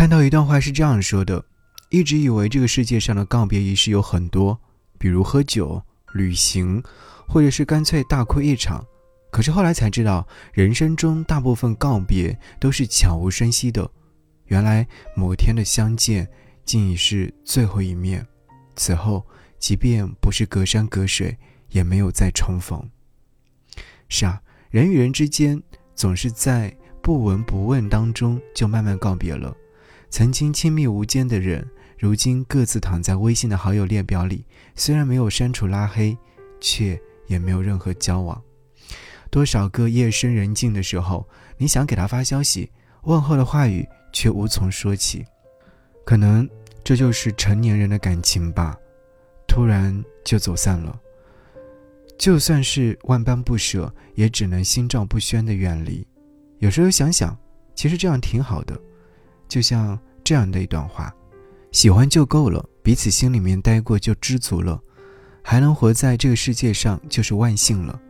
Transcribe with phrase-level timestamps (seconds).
[0.00, 1.44] 看到一段话是这样说的：
[1.90, 4.58] 一直以为这个世界上的告别仪式有很多，
[4.96, 5.82] 比如喝酒、
[6.14, 6.82] 旅行，
[7.28, 8.82] 或者是干脆大哭一场。
[9.30, 13.90] 可是后来才知道，人生中大部分告别都是悄无声息的。
[14.46, 16.26] 原来某天的相见，
[16.64, 18.26] 竟已是最后一面。
[18.76, 19.22] 此后，
[19.58, 21.36] 即便不是隔山隔水，
[21.68, 22.82] 也没有再重逢。
[24.08, 24.40] 是啊，
[24.70, 25.62] 人与人之间，
[25.94, 29.54] 总是在不闻不问当中就慢慢告别了。
[30.10, 31.66] 曾经亲密无间的人，
[31.96, 34.44] 如今各自躺在微信的好友列表里，
[34.74, 36.16] 虽然没有删除拉黑，
[36.60, 38.40] 却也没有任何交往。
[39.30, 41.26] 多少个夜深人静的时候，
[41.56, 42.68] 你想给他发消息、
[43.04, 45.24] 问候的话语，却无从说起。
[46.04, 46.48] 可能
[46.82, 48.76] 这就是成年人的感情吧，
[49.46, 51.00] 突然就走散了。
[52.18, 56.04] 就算是万般不舍，也只能心照不宣的远离。
[56.58, 57.38] 有时候想想，
[57.76, 58.78] 其实这样挺好的。
[59.50, 61.12] 就像这样的一段话：
[61.72, 64.80] 喜欢就够了，彼此心里面待过就知足了，
[65.42, 68.00] 还能活在这个世界上就是万幸了。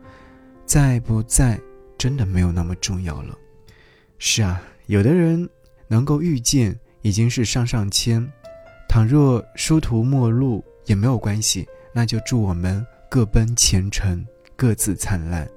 [0.67, 1.59] 在不在，
[1.97, 3.35] 真的没有那么重要了。
[4.19, 5.49] 是啊，有的人
[5.87, 8.25] 能够遇见已经是上上签，
[8.87, 14.23] 倘若殊途末路也没有关系，那就祝我们各奔前程，
[14.55, 15.49] 各自灿烂。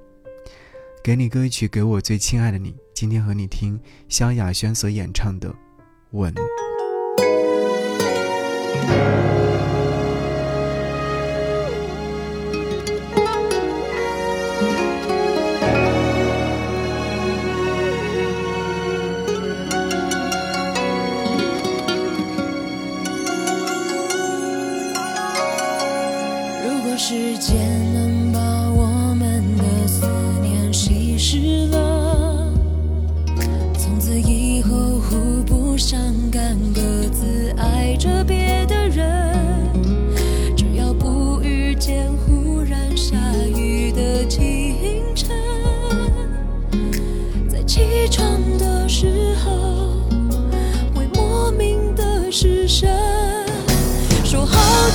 [1.03, 2.75] 给你歌曲，给我最亲爱的你。
[2.95, 5.49] 今天和你听萧亚轩所演唱的
[6.15, 6.33] 《稳》。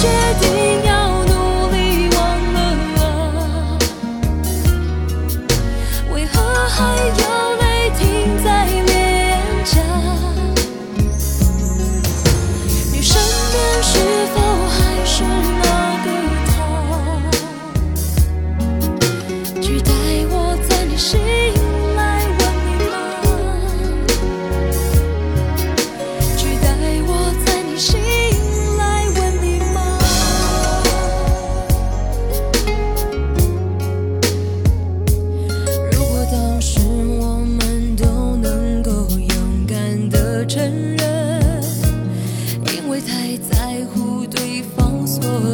[0.01, 0.09] 决
[0.41, 1.11] 定要。
[6.11, 7.20] 为何？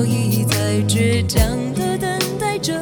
[0.07, 1.43] 你在倔强
[1.75, 2.81] 的等待着